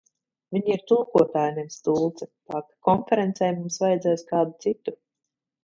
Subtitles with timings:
[0.55, 4.99] Viņa ir tulkotāja, nevis tulce, tā ka konferencei mums vajadzēs kādu citu.